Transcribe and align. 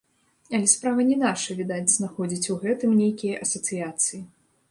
Але 0.57 0.69
справа 0.71 1.03
не 1.09 1.17
наша, 1.23 1.57
відаць, 1.59 1.93
знаходзіць 1.97 2.49
у 2.55 2.57
гэтым 2.65 2.97
нейкія 3.03 3.35
асацыяцыі. 3.47 4.19